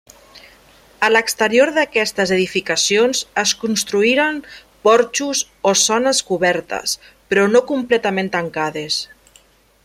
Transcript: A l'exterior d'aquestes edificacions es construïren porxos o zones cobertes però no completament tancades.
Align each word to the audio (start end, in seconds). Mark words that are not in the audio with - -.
A 1.07 1.09
l'exterior 1.11 1.71
d'aquestes 1.75 2.33
edificacions 2.37 3.21
es 3.41 3.53
construïren 3.65 4.41
porxos 4.89 5.43
o 5.73 5.75
zones 5.83 6.23
cobertes 6.31 6.97
però 7.35 7.45
no 7.53 7.63
completament 7.75 8.35
tancades. 8.39 8.99